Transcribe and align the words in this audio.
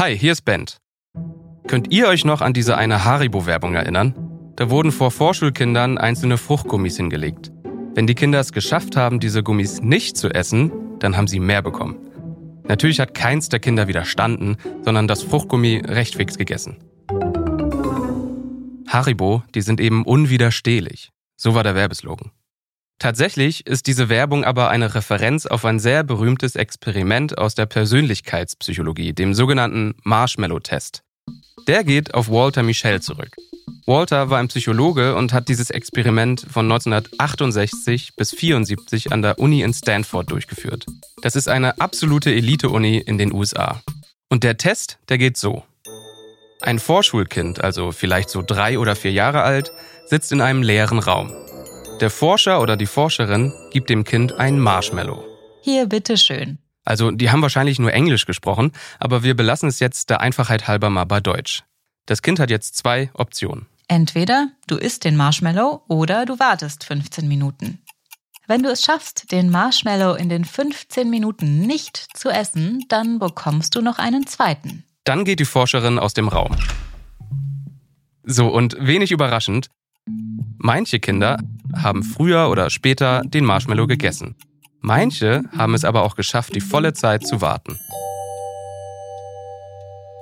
Hi, 0.00 0.16
hier 0.16 0.32
ist 0.32 0.46
Bent. 0.46 0.78
Könnt 1.68 1.92
ihr 1.92 2.08
euch 2.08 2.24
noch 2.24 2.40
an 2.40 2.54
diese 2.54 2.78
eine 2.78 3.04
Haribo-Werbung 3.04 3.74
erinnern? 3.74 4.14
Da 4.56 4.70
wurden 4.70 4.92
vor 4.92 5.10
Vorschulkindern 5.10 5.98
einzelne 5.98 6.38
Fruchtgummis 6.38 6.96
hingelegt. 6.96 7.52
Wenn 7.94 8.06
die 8.06 8.14
Kinder 8.14 8.40
es 8.40 8.52
geschafft 8.52 8.96
haben, 8.96 9.20
diese 9.20 9.42
Gummis 9.42 9.82
nicht 9.82 10.16
zu 10.16 10.30
essen, 10.30 10.72
dann 11.00 11.18
haben 11.18 11.26
sie 11.26 11.38
mehr 11.38 11.60
bekommen. 11.60 11.98
Natürlich 12.66 12.98
hat 12.98 13.12
keins 13.12 13.50
der 13.50 13.60
Kinder 13.60 13.88
widerstanden, 13.88 14.56
sondern 14.80 15.06
das 15.06 15.22
Fruchtgummi 15.22 15.82
recht 15.84 16.14
fix 16.14 16.38
gegessen. 16.38 16.78
Haribo, 18.88 19.42
die 19.54 19.60
sind 19.60 19.82
eben 19.82 20.06
unwiderstehlich. 20.06 21.10
So 21.36 21.54
war 21.54 21.62
der 21.62 21.74
Werbeslogan. 21.74 22.30
Tatsächlich 23.00 23.66
ist 23.66 23.86
diese 23.86 24.10
Werbung 24.10 24.44
aber 24.44 24.68
eine 24.68 24.94
Referenz 24.94 25.46
auf 25.46 25.64
ein 25.64 25.78
sehr 25.80 26.04
berühmtes 26.04 26.54
Experiment 26.54 27.38
aus 27.38 27.54
der 27.54 27.64
Persönlichkeitspsychologie, 27.64 29.14
dem 29.14 29.32
sogenannten 29.32 29.94
Marshmallow-Test. 30.04 31.02
Der 31.66 31.82
geht 31.82 32.12
auf 32.12 32.28
Walter 32.28 32.62
Michel 32.62 33.00
zurück. 33.00 33.34
Walter 33.86 34.28
war 34.28 34.38
ein 34.38 34.48
Psychologe 34.48 35.16
und 35.16 35.32
hat 35.32 35.48
dieses 35.48 35.70
Experiment 35.70 36.46
von 36.50 36.70
1968 36.70 38.16
bis 38.16 38.32
1974 38.34 39.12
an 39.12 39.22
der 39.22 39.38
Uni 39.38 39.62
in 39.62 39.72
Stanford 39.72 40.30
durchgeführt. 40.30 40.84
Das 41.22 41.36
ist 41.36 41.48
eine 41.48 41.80
absolute 41.80 42.30
Elite-Uni 42.30 42.98
in 42.98 43.16
den 43.16 43.32
USA. 43.32 43.80
Und 44.28 44.44
der 44.44 44.58
Test, 44.58 44.98
der 45.08 45.16
geht 45.16 45.38
so. 45.38 45.64
Ein 46.60 46.78
Vorschulkind, 46.78 47.64
also 47.64 47.92
vielleicht 47.92 48.28
so 48.28 48.42
drei 48.46 48.78
oder 48.78 48.94
vier 48.94 49.12
Jahre 49.12 49.40
alt, 49.40 49.72
sitzt 50.04 50.32
in 50.32 50.42
einem 50.42 50.62
leeren 50.62 50.98
Raum. 50.98 51.32
Der 52.00 52.08
Forscher 52.08 52.62
oder 52.62 52.78
die 52.78 52.86
Forscherin 52.86 53.52
gibt 53.72 53.90
dem 53.90 54.04
Kind 54.04 54.32
ein 54.32 54.58
Marshmallow. 54.58 55.22
Hier, 55.60 55.86
bitteschön. 55.86 56.56
Also, 56.82 57.10
die 57.10 57.30
haben 57.30 57.42
wahrscheinlich 57.42 57.78
nur 57.78 57.92
Englisch 57.92 58.24
gesprochen, 58.24 58.72
aber 58.98 59.22
wir 59.22 59.34
belassen 59.34 59.68
es 59.68 59.80
jetzt 59.80 60.08
der 60.08 60.22
Einfachheit 60.22 60.66
halber 60.66 60.88
mal 60.88 61.04
bei 61.04 61.20
Deutsch. 61.20 61.62
Das 62.06 62.22
Kind 62.22 62.40
hat 62.40 62.48
jetzt 62.48 62.74
zwei 62.78 63.10
Optionen. 63.12 63.66
Entweder 63.86 64.48
du 64.66 64.76
isst 64.76 65.04
den 65.04 65.14
Marshmallow 65.14 65.82
oder 65.88 66.24
du 66.24 66.38
wartest 66.38 66.84
15 66.84 67.28
Minuten. 67.28 67.82
Wenn 68.46 68.62
du 68.62 68.70
es 68.70 68.82
schaffst, 68.82 69.30
den 69.30 69.50
Marshmallow 69.50 70.14
in 70.14 70.30
den 70.30 70.46
15 70.46 71.10
Minuten 71.10 71.60
nicht 71.60 72.16
zu 72.16 72.30
essen, 72.30 72.82
dann 72.88 73.18
bekommst 73.18 73.76
du 73.76 73.82
noch 73.82 73.98
einen 73.98 74.26
zweiten. 74.26 74.84
Dann 75.04 75.26
geht 75.26 75.38
die 75.38 75.44
Forscherin 75.44 75.98
aus 75.98 76.14
dem 76.14 76.28
Raum. 76.28 76.56
So, 78.24 78.48
und 78.48 78.76
wenig 78.80 79.12
überraschend, 79.12 79.68
manche 80.56 80.98
Kinder 80.98 81.36
haben 81.82 82.02
früher 82.02 82.48
oder 82.48 82.70
später 82.70 83.22
den 83.24 83.44
Marshmallow 83.44 83.86
gegessen. 83.86 84.36
Manche 84.80 85.42
haben 85.56 85.74
es 85.74 85.84
aber 85.84 86.02
auch 86.02 86.16
geschafft, 86.16 86.54
die 86.54 86.60
volle 86.60 86.92
Zeit 86.92 87.26
zu 87.26 87.40
warten. 87.40 87.78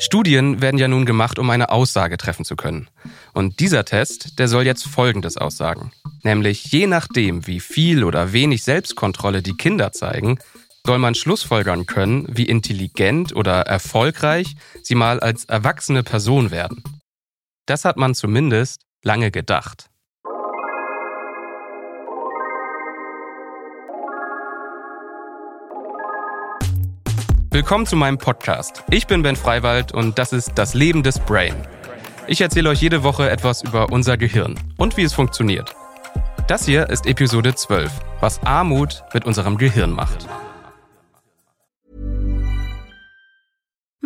Studien 0.01 0.61
werden 0.61 0.79
ja 0.79 0.86
nun 0.86 1.06
gemacht, 1.06 1.39
um 1.41 1.51
eine 1.51 1.70
Aussage 1.70 2.17
treffen 2.19 2.45
zu 2.45 2.55
können. 2.55 2.89
Und 3.34 3.59
dieser 3.59 3.84
Test, 3.84 4.39
der 4.39 4.47
soll 4.47 4.64
jetzt 4.64 4.86
Folgendes 4.86 5.36
aussagen. 5.36 5.91
Nämlich 6.23 6.70
je 6.70 6.86
nachdem, 6.86 7.47
wie 7.48 7.59
viel 7.59 8.05
oder 8.05 8.33
wenig 8.33 8.62
Selbstkontrolle 8.62 9.42
die 9.42 9.56
Kinder 9.56 9.92
zeigen, 9.92 10.39
soll 10.86 10.98
man 10.98 11.14
schlussfolgern 11.14 11.86
können, 11.86 12.27
wie 12.29 12.45
intelligent 12.45 13.34
oder 13.34 13.62
erfolgreich 13.62 14.55
sie 14.83 14.95
mal 14.95 15.19
als 15.20 15.45
erwachsene 15.47 16.05
Person 16.05 16.51
werden. 16.51 16.83
Das 17.67 17.84
hat 17.84 17.97
man 17.97 18.14
zumindest 18.14 18.83
lange 19.03 19.31
gedacht. 19.31 19.91
Willkommen 27.59 27.87
zu 27.87 27.97
meinem 27.97 28.19
Podcast. 28.19 28.84
Ich 28.89 29.09
bin 29.09 29.23
Ben 29.23 29.34
Freiwald 29.34 29.91
und 29.91 30.17
das 30.17 30.33
ist 30.33 30.53
Das 30.55 30.75
Leben 30.75 31.03
des 31.03 31.19
Brain. 31.19 31.56
Ich 32.28 32.41
erzähle 32.41 32.70
euch 32.70 32.81
jede 32.81 33.03
Woche 33.03 33.28
etwas 33.28 33.62
über 33.62 33.91
unser 33.91 34.17
Gehirn 34.17 34.55
und 34.77 34.97
wie 34.97 35.03
es 35.03 35.12
funktioniert. 35.12 35.75
Das 36.47 36.67
hier 36.67 36.89
ist 36.89 37.05
Episode 37.05 37.56
12, 37.56 37.91
was 38.20 38.41
Armut 38.45 39.02
mit 39.13 39.24
unserem 39.24 39.58
Gehirn 39.58 39.91
macht. 39.91 40.29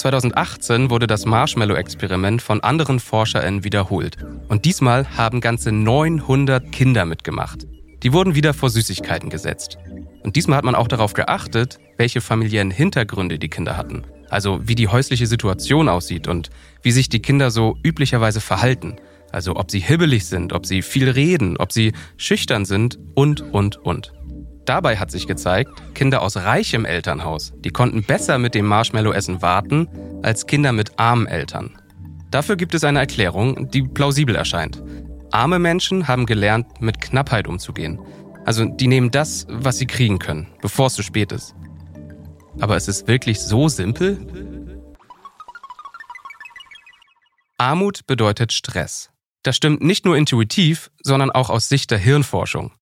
2018 0.00 0.88
wurde 0.88 1.06
das 1.06 1.26
Marshmallow-Experiment 1.26 2.40
von 2.40 2.62
anderen 2.62 3.00
ForscherInnen 3.00 3.64
wiederholt. 3.64 4.16
Und 4.48 4.64
diesmal 4.64 5.06
haben 5.16 5.42
ganze 5.42 5.72
900 5.72 6.72
Kinder 6.72 7.04
mitgemacht. 7.04 7.66
Die 8.02 8.14
wurden 8.14 8.34
wieder 8.34 8.54
vor 8.54 8.70
Süßigkeiten 8.70 9.28
gesetzt. 9.28 9.76
Und 10.22 10.36
diesmal 10.36 10.56
hat 10.56 10.64
man 10.64 10.74
auch 10.74 10.88
darauf 10.88 11.12
geachtet, 11.12 11.78
welche 11.98 12.22
familiären 12.22 12.70
Hintergründe 12.70 13.38
die 13.38 13.50
Kinder 13.50 13.76
hatten. 13.76 14.04
Also 14.30 14.60
wie 14.66 14.74
die 14.74 14.88
häusliche 14.88 15.26
Situation 15.26 15.90
aussieht 15.90 16.28
und 16.28 16.48
wie 16.82 16.92
sich 16.92 17.10
die 17.10 17.20
Kinder 17.20 17.50
so 17.50 17.76
üblicherweise 17.82 18.40
verhalten. 18.40 18.96
Also 19.32 19.56
ob 19.56 19.70
sie 19.70 19.80
hibbelig 19.80 20.24
sind, 20.26 20.54
ob 20.54 20.64
sie 20.64 20.80
viel 20.80 21.10
reden, 21.10 21.58
ob 21.58 21.72
sie 21.72 21.92
schüchtern 22.16 22.64
sind 22.64 22.98
und, 23.14 23.42
und, 23.42 23.76
und. 23.76 24.14
Dabei 24.64 24.98
hat 24.98 25.10
sich 25.10 25.26
gezeigt, 25.26 25.70
Kinder 25.94 26.22
aus 26.22 26.36
reichem 26.36 26.84
Elternhaus, 26.84 27.52
die 27.56 27.70
konnten 27.70 28.02
besser 28.02 28.38
mit 28.38 28.54
dem 28.54 28.66
Marshmallow-Essen 28.66 29.42
warten 29.42 29.88
als 30.22 30.46
Kinder 30.46 30.72
mit 30.72 30.98
armen 30.98 31.26
Eltern. 31.26 31.78
Dafür 32.30 32.56
gibt 32.56 32.74
es 32.74 32.84
eine 32.84 33.00
Erklärung, 33.00 33.70
die 33.70 33.82
plausibel 33.82 34.36
erscheint. 34.36 34.82
Arme 35.32 35.58
Menschen 35.58 36.06
haben 36.08 36.26
gelernt, 36.26 36.80
mit 36.80 37.00
Knappheit 37.00 37.48
umzugehen. 37.48 37.98
Also 38.44 38.64
die 38.64 38.86
nehmen 38.86 39.10
das, 39.10 39.46
was 39.48 39.78
sie 39.78 39.86
kriegen 39.86 40.18
können, 40.18 40.48
bevor 40.60 40.86
es 40.86 40.94
zu 40.94 41.02
spät 41.02 41.32
ist. 41.32 41.54
Aber 42.60 42.76
ist 42.76 42.88
es 42.88 43.06
wirklich 43.06 43.40
so 43.40 43.68
simpel? 43.68 44.18
Armut 47.58 48.06
bedeutet 48.06 48.52
Stress. 48.52 49.10
Das 49.42 49.56
stimmt 49.56 49.82
nicht 49.82 50.04
nur 50.04 50.16
intuitiv, 50.16 50.90
sondern 51.02 51.30
auch 51.30 51.50
aus 51.50 51.68
Sicht 51.68 51.90
der 51.90 51.98
Hirnforschung. 51.98 52.72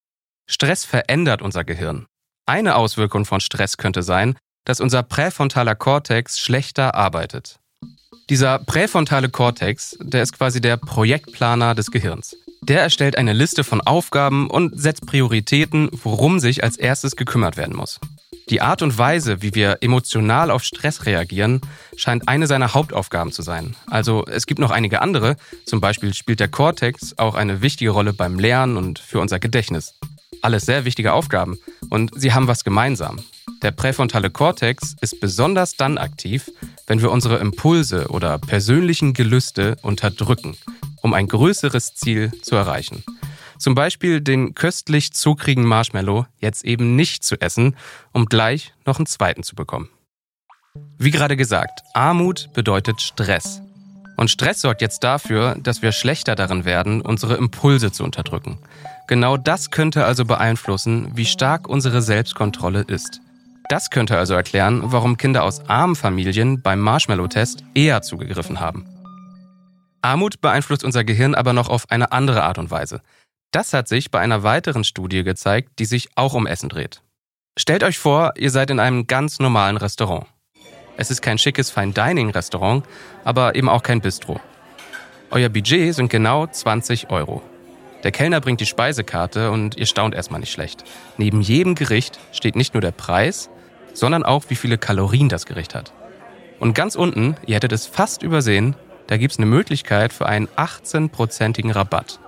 Stress 0.51 0.87
verändert 0.87 1.43
unser 1.43 1.63
Gehirn. 1.63 2.07
Eine 2.47 2.77
Auswirkung 2.77 3.27
von 3.27 3.41
Stress 3.41 3.77
könnte 3.77 4.03
sein, 4.03 4.37
dass 4.65 4.81
unser 4.81 5.03
präfrontaler 5.03 5.75
Kortex 5.75 6.41
schlechter 6.41 6.95
arbeitet. 6.95 7.61
Dieser 8.31 8.59
präfrontale 8.59 9.29
Kortex, 9.29 9.97
der 10.01 10.23
ist 10.23 10.33
quasi 10.33 10.61
der 10.61 10.79
Projektplaner 10.79 11.75
des 11.75 11.91
Gehirns. 11.91 12.35
Der 12.63 12.81
erstellt 12.81 13.17
eine 13.17 13.35
Liste 13.35 13.63
von 13.63 13.83
Aufgaben 13.83 14.49
und 14.51 14.81
setzt 14.81 15.07
Prioritäten, 15.07 15.91
worum 15.93 16.41
sich 16.41 16.65
als 16.65 16.77
erstes 16.77 17.17
gekümmert 17.17 17.57
werden 17.57 17.77
muss. 17.77 18.01
Die 18.49 18.63
Art 18.63 18.81
und 18.81 18.97
Weise, 18.97 19.43
wie 19.43 19.55
wir 19.55 19.79
emotional 19.83 20.51
auf 20.51 20.65
Stress 20.65 21.05
reagieren, 21.05 21.61
scheint 21.97 22.29
eine 22.29 22.47
seiner 22.47 22.73
Hauptaufgaben 22.73 23.33
zu 23.33 23.43
sein. 23.43 23.77
Also 23.87 24.25
es 24.27 24.47
gibt 24.47 24.59
noch 24.59 24.71
einige 24.71 25.03
andere, 25.03 25.37
zum 25.67 25.83
Beispiel 25.83 26.15
spielt 26.15 26.41
der 26.41 26.49
Kortex 26.49 27.19
auch 27.19 27.35
eine 27.35 27.61
wichtige 27.61 27.91
Rolle 27.91 28.15
beim 28.15 28.39
Lernen 28.39 28.79
und 28.79 28.99
für 28.99 29.21
unser 29.21 29.39
Gedächtnis. 29.39 29.95
Alles 30.43 30.67
sehr 30.67 30.85
wichtige 30.85 31.13
Aufgaben 31.13 31.59
und 31.91 32.13
sie 32.15 32.33
haben 32.33 32.49
was 32.49 32.65
gemeinsam. 32.65 33.19
Der 33.63 33.73
präfrontale 33.73 34.31
Kortex 34.31 34.95
ist 35.01 35.21
besonders 35.21 35.77
dann 35.77 35.99
aktiv, 35.99 36.51
wenn 36.87 37.03
wir 37.03 37.11
unsere 37.11 37.39
Impulse 37.39 38.09
oder 38.09 38.39
persönlichen 38.39 39.15
Gelüste 39.15 39.77
unterdrücken, 39.83 40.57
um 41.03 41.13
ein 41.13 41.27
größeres 41.27 41.95
Ziel 41.95 42.33
zu 42.43 42.55
erreichen. 42.55 43.03
Zum 43.59 43.75
Beispiel 43.75 44.21
den 44.21 44.55
köstlich 44.55 45.13
zuckrigen 45.13 45.65
Marshmallow 45.65 46.27
jetzt 46.39 46.65
eben 46.65 46.95
nicht 46.95 47.25
zu 47.25 47.41
essen, 47.41 47.77
um 48.13 48.27
gleich 48.27 48.73
noch 48.87 48.99
einen 48.99 49.07
zweiten 49.07 49.43
zu 49.43 49.57
bekommen. 49.57 49.89
Wie 50.97 51.11
gerade 51.11 51.37
gesagt, 51.37 51.83
Armut 51.95 52.51
bedeutet 52.53 53.01
Stress. 53.01 53.61
Und 54.19 54.33
Stress 54.33 54.61
sorgt 54.63 54.83
jetzt 54.83 55.05
dafür, 55.05 55.55
dass 55.63 55.81
wir 55.81 55.93
schlechter 55.93 56.35
darin 56.35 56.65
werden, 56.65 57.01
unsere 57.01 57.37
Impulse 57.37 57.93
zu 57.93 58.03
unterdrücken. 58.03 58.59
Genau 59.07 59.37
das 59.37 59.71
könnte 59.71 60.05
also 60.05 60.25
beeinflussen, 60.25 61.13
wie 61.15 61.25
stark 61.25 61.69
unsere 61.69 62.03
Selbstkontrolle 62.03 62.81
ist. 62.81 63.21
Das 63.69 63.91
könnte 63.91 64.19
also 64.19 64.35
erklären, 64.35 64.81
warum 64.83 65.19
Kinder 65.19 65.45
aus 65.45 65.71
armen 65.71 65.95
Familien 65.95 66.63
beim 66.63 66.81
Marshmallow-Test 66.81 67.63
eher 67.75 68.03
zugegriffen 68.03 68.59
haben. 68.59 68.89
Armut 70.03 70.41
beeinflusst 70.41 70.83
unser 70.83 71.05
Gehirn 71.05 71.37
aber 71.37 71.53
noch 71.53 71.69
auf 71.69 71.89
eine 71.89 72.11
andere 72.11 72.43
Art 72.43 72.59
und 72.59 72.73
Weise. 72.73 73.03
Das 73.53 73.73
hat 73.73 73.87
sich 73.87 74.11
bei 74.11 74.19
einer 74.19 74.43
weiteren 74.43 74.83
Studie 74.83 75.23
gezeigt, 75.23 75.79
die 75.79 75.85
sich 75.85 76.09
auch 76.17 76.35
um 76.35 76.49
Essen 76.49 76.69
dreht. 76.69 77.03
Stellt 77.57 77.85
euch 77.85 77.99
vor, 77.99 78.33
ihr 78.37 78.51
seid 78.51 78.71
in 78.71 78.81
einem 78.81 79.07
ganz 79.07 79.39
normalen 79.39 79.77
Restaurant. 79.77 80.27
Es 80.99 81.13
ist 81.13 81.23
kein 81.23 81.39
schickes 81.39 81.71
Fine-Dining-Restaurant, 81.71 82.85
aber 83.23 83.55
eben 83.55 83.69
auch 83.69 83.85
kein 83.85 84.01
Bistro. 84.01 84.41
Euer 85.31 85.49
Budget 85.49 85.95
sind 85.95 86.11
genau 86.11 86.45
20 86.45 87.11
Euro. 87.11 87.41
Der 88.03 88.11
Kellner 88.11 88.41
bringt 88.41 88.61
die 88.61 88.67
Speisekarte 88.67 89.53
und 89.53 89.77
ihr 89.77 89.87
staunt 89.87 90.13
erstmal 90.13 90.41
nicht 90.41 90.51
schlecht. 90.51 90.83
Neben 91.17 91.41
jedem 91.41 91.77
Gericht 91.77 92.19
steht 92.33 92.57
nicht 92.57 92.75
nur 92.75 92.81
der 92.81 92.91
Preis, 92.91 93.49
sondern 93.95 94.25
auch, 94.25 94.47
wie 94.49 94.57
viele 94.57 94.77
Kalorien 94.77 95.29
das 95.29 95.47
Gericht 95.47 95.77
hat. 95.77 95.93
Und 96.59 96.75
ganz 96.75 96.97
unten, 96.97 97.37
ihr 97.47 97.55
hättet 97.55 97.71
es 97.71 97.87
fast 97.87 98.25
übersehen, 98.25 98.75
da 99.07 99.19
gibt 99.19 99.33
es 99.33 99.39
eine 99.39 99.47
Möglichkeit 99.47 100.13
für 100.13 100.27
einen 100.27 100.49
18-prozentigen 100.57 101.71
Rabatt. 101.71 102.19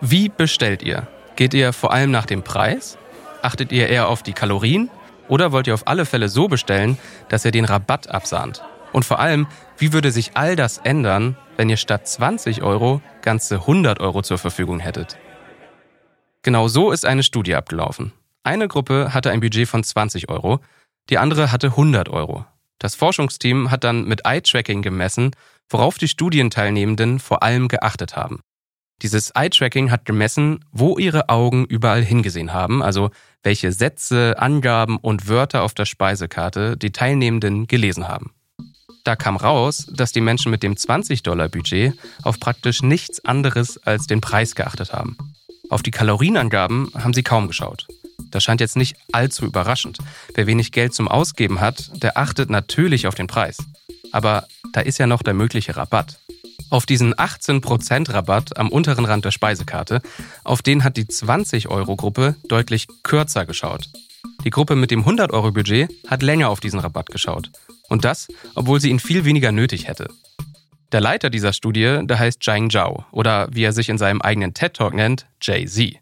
Wie 0.00 0.28
bestellt 0.28 0.84
ihr? 0.84 1.08
Geht 1.34 1.54
ihr 1.54 1.72
vor 1.72 1.92
allem 1.92 2.12
nach 2.12 2.26
dem 2.26 2.44
Preis? 2.44 2.98
Achtet 3.42 3.72
ihr 3.72 3.88
eher 3.88 4.08
auf 4.08 4.22
die 4.22 4.32
Kalorien? 4.32 4.90
Oder 5.28 5.52
wollt 5.52 5.66
ihr 5.66 5.74
auf 5.74 5.86
alle 5.86 6.06
Fälle 6.06 6.28
so 6.28 6.48
bestellen, 6.48 6.98
dass 7.28 7.44
ihr 7.44 7.50
den 7.50 7.64
Rabatt 7.64 8.08
absahnt? 8.08 8.62
Und 8.92 9.04
vor 9.04 9.18
allem, 9.18 9.46
wie 9.78 9.92
würde 9.92 10.10
sich 10.10 10.32
all 10.34 10.56
das 10.56 10.78
ändern, 10.78 11.36
wenn 11.56 11.68
ihr 11.68 11.76
statt 11.76 12.08
20 12.08 12.62
Euro 12.62 13.02
ganze 13.22 13.56
100 13.56 14.00
Euro 14.00 14.22
zur 14.22 14.38
Verfügung 14.38 14.78
hättet? 14.78 15.18
Genau 16.42 16.68
so 16.68 16.92
ist 16.92 17.04
eine 17.04 17.22
Studie 17.22 17.56
abgelaufen. 17.56 18.12
Eine 18.44 18.68
Gruppe 18.68 19.12
hatte 19.12 19.32
ein 19.32 19.40
Budget 19.40 19.68
von 19.68 19.82
20 19.82 20.28
Euro, 20.28 20.60
die 21.10 21.18
andere 21.18 21.50
hatte 21.50 21.68
100 21.68 22.08
Euro. 22.08 22.46
Das 22.78 22.94
Forschungsteam 22.94 23.70
hat 23.70 23.84
dann 23.84 24.04
mit 24.04 24.24
Eye-Tracking 24.24 24.82
gemessen, 24.82 25.32
worauf 25.68 25.98
die 25.98 26.08
Studienteilnehmenden 26.08 27.18
vor 27.18 27.42
allem 27.42 27.68
geachtet 27.68 28.16
haben. 28.16 28.40
Dieses 29.02 29.30
Eye-Tracking 29.30 29.90
hat 29.90 30.04
gemessen, 30.04 30.64
wo 30.72 30.96
ihre 30.98 31.28
Augen 31.28 31.64
überall 31.66 32.02
hingesehen 32.02 32.52
haben, 32.52 32.82
also 32.82 33.10
welche 33.46 33.70
Sätze, 33.70 34.34
Angaben 34.38 34.98
und 34.98 35.28
Wörter 35.28 35.62
auf 35.62 35.72
der 35.72 35.84
Speisekarte 35.84 36.76
die 36.76 36.90
Teilnehmenden 36.90 37.68
gelesen 37.68 38.08
haben. 38.08 38.32
Da 39.04 39.14
kam 39.14 39.36
raus, 39.36 39.86
dass 39.88 40.10
die 40.10 40.20
Menschen 40.20 40.50
mit 40.50 40.64
dem 40.64 40.74
20-Dollar-Budget 40.74 41.94
auf 42.24 42.40
praktisch 42.40 42.82
nichts 42.82 43.24
anderes 43.24 43.80
als 43.86 44.08
den 44.08 44.20
Preis 44.20 44.56
geachtet 44.56 44.92
haben. 44.92 45.16
Auf 45.70 45.84
die 45.84 45.92
Kalorienangaben 45.92 46.90
haben 46.94 47.14
sie 47.14 47.22
kaum 47.22 47.46
geschaut. 47.46 47.86
Das 48.32 48.42
scheint 48.42 48.60
jetzt 48.60 48.76
nicht 48.76 48.96
allzu 49.12 49.44
überraschend. 49.44 49.98
Wer 50.34 50.48
wenig 50.48 50.72
Geld 50.72 50.92
zum 50.92 51.06
Ausgeben 51.06 51.60
hat, 51.60 52.02
der 52.02 52.18
achtet 52.18 52.50
natürlich 52.50 53.06
auf 53.06 53.14
den 53.14 53.28
Preis. 53.28 53.58
Aber 54.10 54.48
da 54.72 54.80
ist 54.80 54.98
ja 54.98 55.06
noch 55.06 55.22
der 55.22 55.34
mögliche 55.34 55.76
Rabatt. 55.76 56.18
Auf 56.68 56.84
diesen 56.84 57.14
18% 57.14 58.12
Rabatt 58.12 58.56
am 58.56 58.68
unteren 58.68 59.04
Rand 59.04 59.24
der 59.24 59.30
Speisekarte, 59.30 60.02
auf 60.42 60.62
den 60.62 60.82
hat 60.82 60.96
die 60.96 61.04
20-Euro-Gruppe 61.04 62.36
deutlich 62.48 62.88
kürzer 63.02 63.46
geschaut. 63.46 63.88
Die 64.44 64.50
Gruppe 64.50 64.74
mit 64.74 64.90
dem 64.90 65.04
100-Euro-Budget 65.04 65.90
hat 66.08 66.22
länger 66.22 66.50
auf 66.50 66.60
diesen 66.60 66.80
Rabatt 66.80 67.10
geschaut. 67.10 67.50
Und 67.88 68.04
das, 68.04 68.26
obwohl 68.54 68.80
sie 68.80 68.90
ihn 68.90 68.98
viel 68.98 69.24
weniger 69.24 69.52
nötig 69.52 69.86
hätte. 69.86 70.08
Der 70.92 71.00
Leiter 71.00 71.30
dieser 71.30 71.52
Studie, 71.52 72.00
der 72.02 72.18
heißt 72.18 72.42
Zhang 72.42 72.70
Zhao 72.70 73.04
oder 73.12 73.48
wie 73.52 73.64
er 73.64 73.72
sich 73.72 73.88
in 73.88 73.98
seinem 73.98 74.20
eigenen 74.20 74.54
TED-Talk 74.54 74.94
nennt, 74.94 75.26
Jay-Z. 75.40 75.96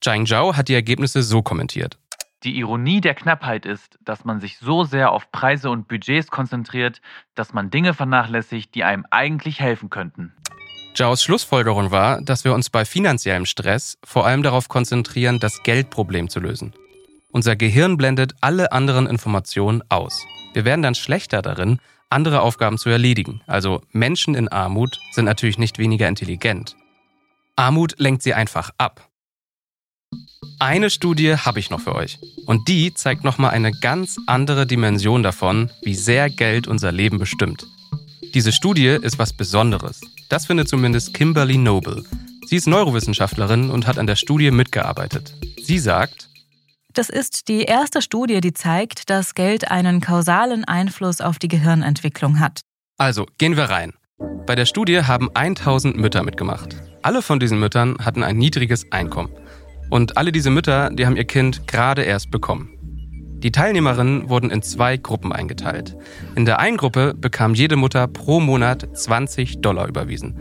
Zhang 0.00 0.26
Zhao 0.26 0.56
hat 0.56 0.68
die 0.68 0.74
Ergebnisse 0.74 1.22
so 1.22 1.42
kommentiert. 1.42 1.98
Die 2.44 2.56
Ironie 2.56 3.00
der 3.00 3.14
Knappheit 3.14 3.66
ist, 3.66 3.98
dass 4.00 4.24
man 4.24 4.40
sich 4.40 4.58
so 4.58 4.84
sehr 4.84 5.10
auf 5.10 5.32
Preise 5.32 5.70
und 5.70 5.88
Budgets 5.88 6.28
konzentriert, 6.28 7.00
dass 7.34 7.52
man 7.52 7.70
Dinge 7.70 7.94
vernachlässigt, 7.94 8.74
die 8.76 8.84
einem 8.84 9.04
eigentlich 9.10 9.58
helfen 9.58 9.90
könnten. 9.90 10.32
Zhaos 10.94 11.22
Schlussfolgerung 11.22 11.90
war, 11.90 12.22
dass 12.22 12.44
wir 12.44 12.54
uns 12.54 12.70
bei 12.70 12.84
finanziellem 12.84 13.44
Stress 13.44 13.98
vor 14.04 14.26
allem 14.26 14.42
darauf 14.42 14.68
konzentrieren, 14.68 15.40
das 15.40 15.62
Geldproblem 15.62 16.28
zu 16.28 16.38
lösen. 16.38 16.74
Unser 17.30 17.56
Gehirn 17.56 17.96
blendet 17.96 18.34
alle 18.40 18.72
anderen 18.72 19.06
Informationen 19.06 19.82
aus. 19.88 20.24
Wir 20.54 20.64
werden 20.64 20.82
dann 20.82 20.94
schlechter 20.94 21.42
darin, 21.42 21.78
andere 22.08 22.40
Aufgaben 22.40 22.78
zu 22.78 22.88
erledigen. 22.88 23.42
Also 23.46 23.82
Menschen 23.92 24.34
in 24.34 24.48
Armut 24.48 24.98
sind 25.12 25.26
natürlich 25.26 25.58
nicht 25.58 25.78
weniger 25.78 26.08
intelligent. 26.08 26.76
Armut 27.54 27.94
lenkt 27.98 28.22
sie 28.22 28.34
einfach 28.34 28.70
ab. 28.78 29.07
Eine 30.60 30.90
Studie 30.90 31.36
habe 31.36 31.60
ich 31.60 31.70
noch 31.70 31.80
für 31.80 31.94
euch. 31.94 32.18
Und 32.44 32.66
die 32.66 32.92
zeigt 32.92 33.22
nochmal 33.22 33.50
eine 33.50 33.70
ganz 33.70 34.16
andere 34.26 34.66
Dimension 34.66 35.22
davon, 35.22 35.70
wie 35.82 35.94
sehr 35.94 36.30
Geld 36.30 36.66
unser 36.66 36.90
Leben 36.90 37.18
bestimmt. 37.18 37.66
Diese 38.34 38.50
Studie 38.50 38.98
ist 39.00 39.20
was 39.20 39.32
Besonderes. 39.32 40.00
Das 40.28 40.46
findet 40.46 40.68
zumindest 40.68 41.14
Kimberly 41.14 41.58
Noble. 41.58 42.02
Sie 42.46 42.56
ist 42.56 42.66
Neurowissenschaftlerin 42.66 43.70
und 43.70 43.86
hat 43.86 43.98
an 43.98 44.08
der 44.08 44.16
Studie 44.16 44.50
mitgearbeitet. 44.50 45.32
Sie 45.62 45.78
sagt, 45.78 46.28
das 46.92 47.08
ist 47.08 47.46
die 47.46 47.62
erste 47.62 48.02
Studie, 48.02 48.40
die 48.40 48.52
zeigt, 48.52 49.10
dass 49.10 49.34
Geld 49.34 49.70
einen 49.70 50.00
kausalen 50.00 50.64
Einfluss 50.64 51.20
auf 51.20 51.38
die 51.38 51.46
Gehirnentwicklung 51.46 52.40
hat. 52.40 52.62
Also, 52.96 53.26
gehen 53.38 53.56
wir 53.56 53.64
rein. 53.64 53.92
Bei 54.46 54.56
der 54.56 54.66
Studie 54.66 55.02
haben 55.02 55.28
1000 55.34 55.96
Mütter 55.96 56.24
mitgemacht. 56.24 56.74
Alle 57.02 57.22
von 57.22 57.38
diesen 57.38 57.60
Müttern 57.60 57.96
hatten 58.04 58.24
ein 58.24 58.36
niedriges 58.36 58.90
Einkommen. 58.90 59.30
Und 59.90 60.16
alle 60.16 60.32
diese 60.32 60.50
Mütter, 60.50 60.90
die 60.90 61.06
haben 61.06 61.16
ihr 61.16 61.24
Kind 61.24 61.66
gerade 61.66 62.02
erst 62.02 62.30
bekommen. 62.30 62.70
Die 63.38 63.52
Teilnehmerinnen 63.52 64.28
wurden 64.28 64.50
in 64.50 64.62
zwei 64.62 64.96
Gruppen 64.96 65.32
eingeteilt. 65.32 65.96
In 66.34 66.44
der 66.44 66.58
einen 66.58 66.76
Gruppe 66.76 67.14
bekam 67.14 67.54
jede 67.54 67.76
Mutter 67.76 68.08
pro 68.08 68.40
Monat 68.40 68.88
20 68.92 69.60
Dollar 69.60 69.86
überwiesen. 69.86 70.36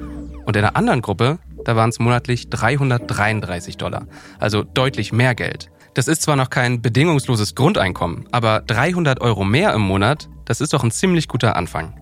Und 0.45 0.55
in 0.55 0.63
der 0.63 0.75
anderen 0.75 1.01
Gruppe, 1.01 1.37
da 1.63 1.75
waren 1.75 1.89
es 1.89 1.99
monatlich 1.99 2.49
333 2.49 3.77
Dollar. 3.77 4.07
Also 4.39 4.63
deutlich 4.63 5.13
mehr 5.13 5.35
Geld. 5.35 5.69
Das 5.93 6.07
ist 6.07 6.23
zwar 6.23 6.35
noch 6.35 6.49
kein 6.49 6.81
bedingungsloses 6.81 7.55
Grundeinkommen, 7.55 8.25
aber 8.31 8.61
300 8.61 9.21
Euro 9.21 9.43
mehr 9.43 9.73
im 9.73 9.81
Monat, 9.81 10.29
das 10.45 10.61
ist 10.61 10.73
doch 10.73 10.83
ein 10.83 10.91
ziemlich 10.91 11.27
guter 11.27 11.55
Anfang. 11.55 11.99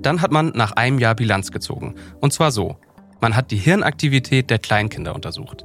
Dann 0.00 0.22
hat 0.22 0.30
man 0.30 0.52
nach 0.54 0.72
einem 0.72 0.98
Jahr 0.98 1.14
Bilanz 1.14 1.50
gezogen. 1.50 1.94
Und 2.20 2.32
zwar 2.32 2.52
so. 2.52 2.76
Man 3.20 3.34
hat 3.34 3.50
die 3.50 3.56
Hirnaktivität 3.56 4.50
der 4.50 4.60
Kleinkinder 4.60 5.14
untersucht. 5.14 5.64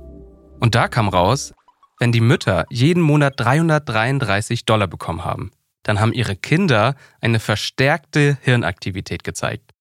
Und 0.64 0.76
da 0.76 0.88
kam 0.88 1.10
raus, 1.10 1.54
wenn 2.00 2.14
die 2.14 2.22
Mütter 2.22 2.66
jeden 2.70 3.04
Monat 3.04 3.34
333 3.38 4.64
Dollar 4.64 4.88
bekommen 4.88 5.26
haben, 5.26 5.52
dann 5.84 6.00
haben 6.00 6.14
ihre 6.14 6.38
Kinder 6.38 6.96
eine 7.20 7.42
verstärkte 7.42 8.38
Hirnaktivität 8.42 9.26
gezeigt. 9.26 9.72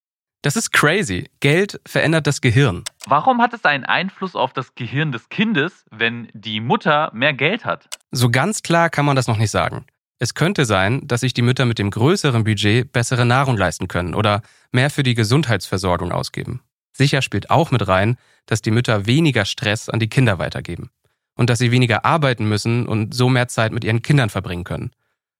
Das 0.43 0.56
ist 0.56 0.73
crazy. 0.73 1.31
Geld 1.38 1.81
verändert 1.87 2.26
das 2.26 2.40
Gehirn. 2.40 2.82
Warum 3.06 3.40
hat 3.40 3.55
es 3.55 3.64
einen 3.64 3.84
Einfluss 3.84 4.34
auf 4.34 4.52
das 4.55 4.75
Gehirn 4.75 5.12
des 5.12 5.29
Kindes, 5.29 5.84
wenn 5.93 6.26
die 6.32 6.58
Mutter 6.58 7.12
mehr 7.14 7.32
Geld 7.32 7.64
hat? 7.64 7.88
So 8.11 8.28
ganz 8.28 8.62
klar 8.64 8.90
kann 8.90 9.05
man 9.05 9.14
das 9.14 9.28
noch 9.28 9.38
nicht 9.38 9.52
sagen. 9.52 9.87
Es 10.19 10.35
könnte 10.35 10.64
sein, 10.64 11.06
dass 11.06 11.20
sich 11.20 11.32
die 11.32 11.43
Mütter 11.43 11.64
mit 11.64 11.78
dem 11.78 11.93
größeren 11.93 12.43
Budget 12.43 12.90
bessere 12.90 13.25
Nahrung 13.25 13.57
leisten 13.57 13.87
können 13.87 14.16
oder 14.16 14.42
mehr 14.73 14.90
für 14.90 15.04
die 15.04 15.14
Gesundheitsversorgung 15.14 16.11
ausgeben. 16.11 16.61
Sicher 16.92 17.22
spielt 17.22 17.50
auch 17.50 17.70
mit 17.70 17.88
rein, 17.88 18.16
dass 18.46 18.62
die 18.62 18.70
Mütter 18.70 19.06
weniger 19.06 19.44
Stress 19.44 19.88
an 19.88 20.00
die 20.00 20.08
Kinder 20.08 20.38
weitergeben 20.38 20.90
und 21.37 21.50
dass 21.50 21.58
sie 21.58 21.70
weniger 21.70 22.04
arbeiten 22.04 22.49
müssen 22.49 22.87
und 22.87 23.14
so 23.14 23.28
mehr 23.28 23.49
Zeit 23.49 23.72
mit 23.72 23.84
ihren 23.84 24.02
Kindern 24.02 24.30
verbringen 24.30 24.64
können. 24.64 24.90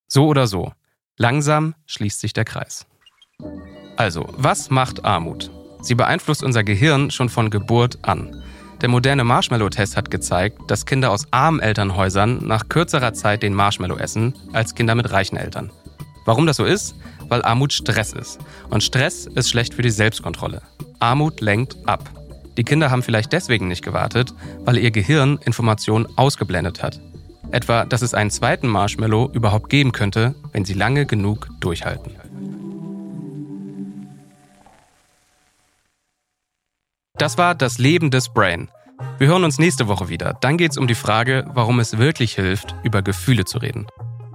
So 0.09 0.27
oder 0.27 0.47
so. 0.47 0.73
Langsam 1.17 1.75
schließt 1.87 2.21
sich 2.21 2.33
der 2.33 2.45
Kreis. 2.45 2.87
Also, 3.97 4.29
was 4.37 4.71
macht 4.71 5.05
Armut? 5.05 5.51
Sie 5.83 5.95
beeinflusst 5.95 6.43
unser 6.43 6.65
Gehirn 6.65 7.11
schon 7.11 7.29
von 7.29 7.51
Geburt 7.51 7.99
an. 8.03 8.43
Der 8.81 8.89
moderne 8.89 9.25
Marshmallow-Test 9.25 9.97
hat 9.97 10.11
gezeigt, 10.11 10.59
dass 10.69 10.87
Kinder 10.87 11.11
aus 11.11 11.27
armen 11.31 11.61
Elternhäusern 11.61 12.45
nach 12.47 12.69
kürzerer 12.69 13.13
Zeit 13.13 13.43
den 13.43 13.55
Marshmallow 13.55 13.97
essen 13.97 14.35
als 14.53 14.75
Kinder 14.75 14.95
mit 14.95 15.11
reichen 15.13 15.37
Eltern. 15.37 15.71
Warum 16.25 16.47
das 16.47 16.57
so 16.57 16.65
ist? 16.65 16.95
Weil 17.29 17.43
Armut 17.43 17.73
Stress 17.73 18.13
ist. 18.13 18.39
Und 18.71 18.83
Stress 18.83 19.27
ist 19.27 19.51
schlecht 19.51 19.75
für 19.75 19.83
die 19.83 19.91
Selbstkontrolle. 19.91 20.63
Armut 21.03 21.41
lenkt 21.41 21.77
ab. 21.87 22.11
Die 22.57 22.65
Kinder 22.65 22.91
haben 22.91 23.03
vielleicht 23.03 23.33
deswegen 23.33 23.67
nicht 23.67 23.83
gewartet, 23.83 24.33
weil 24.65 24.79
ihr 24.79 24.93
Gehirn 24.93 25.39
Informationen 25.45 26.07
ausgeblendet 26.17 26.83
hat. 26.83 27.01
Etwa, 27.51 27.85
dass 27.85 28.03
es 28.03 28.15
einen 28.15 28.31
zweiten 28.31 28.69
Marshmallow 28.69 29.31
überhaupt 29.33 29.69
geben 29.69 29.93
könnte, 29.93 30.35
wenn 30.53 30.65
sie 30.65 30.75
lange 30.75 31.05
genug 31.05 31.49
durchhalten. 31.61 32.13
Das 37.19 37.37
war 37.37 37.55
das 37.55 37.79
Leben 37.79 38.11
des 38.11 38.29
Brain. 38.29 38.69
Wir 39.19 39.27
hören 39.27 39.45
uns 39.45 39.59
nächste 39.59 39.89
Woche 39.89 40.09
wieder. 40.09 40.35
Dann 40.41 40.57
geht 40.57 40.71
es 40.71 40.79
um 40.79 40.87
die 40.87 40.95
Frage, 40.95 41.45
warum 41.53 41.81
es 41.81 41.99
wirklich 41.99 42.35
hilft, 42.35 42.75
über 42.85 43.03
Gefühle 43.03 43.45
zu 43.45 43.59
reden. 43.59 43.87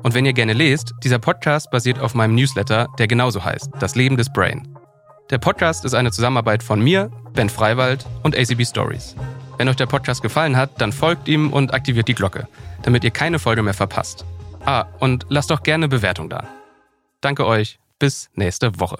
Und 0.03 0.13
wenn 0.13 0.25
ihr 0.25 0.33
gerne 0.33 0.53
lest, 0.53 0.93
dieser 1.03 1.19
Podcast 1.19 1.71
basiert 1.71 1.99
auf 1.99 2.13
meinem 2.13 2.35
Newsletter, 2.35 2.87
der 2.99 3.07
genauso 3.07 3.43
heißt, 3.43 3.71
Das 3.79 3.95
Leben 3.95 4.17
des 4.17 4.31
Brain. 4.31 4.76
Der 5.29 5.39
Podcast 5.39 5.83
ist 5.83 5.93
eine 5.93 6.11
Zusammenarbeit 6.11 6.63
von 6.63 6.81
mir, 6.81 7.11
Ben 7.33 7.49
Freiwald 7.49 8.05
und 8.23 8.37
ACB 8.37 8.63
Stories. 8.63 9.13
Wenn 9.57 9.67
euch 9.67 9.75
der 9.75 9.85
Podcast 9.85 10.21
gefallen 10.21 10.55
hat, 10.55 10.79
dann 10.79 10.93
folgt 10.93 11.27
ihm 11.27 11.51
und 11.51 11.73
aktiviert 11.73 12.07
die 12.07 12.13
Glocke, 12.13 12.47
damit 12.83 13.03
ihr 13.03 13.11
keine 13.11 13.37
Folge 13.37 13.61
mehr 13.61 13.73
verpasst. 13.73 14.23
Ah, 14.63 14.85
und 14.99 15.25
lasst 15.27 15.51
doch 15.51 15.63
gerne 15.63 15.89
Bewertung 15.89 16.29
da. 16.29 16.47
Danke 17.19 17.45
euch, 17.45 17.77
bis 17.99 18.29
nächste 18.35 18.79
Woche. 18.79 18.99